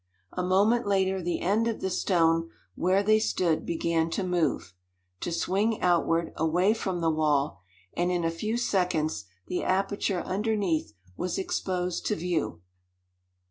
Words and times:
A 0.33 0.41
moment 0.41 0.87
later 0.87 1.21
the 1.21 1.41
end 1.41 1.67
of 1.67 1.79
the 1.79 1.91
stone 1.91 2.49
where 2.73 3.03
they 3.03 3.19
stood 3.19 3.67
began 3.67 4.09
to 4.09 4.23
move 4.23 4.73
to 5.19 5.31
swing 5.31 5.79
outward, 5.79 6.33
away 6.35 6.73
from 6.73 7.01
the 7.01 7.11
wall 7.11 7.59
and 7.95 8.09
in 8.09 8.23
a 8.23 8.31
few 8.31 8.57
seconds 8.57 9.25
the 9.45 9.61
aperture 9.61 10.21
underneath 10.23 10.93
was 11.17 11.37
exposed 11.37 12.07
to 12.07 12.15
view. 12.15 12.61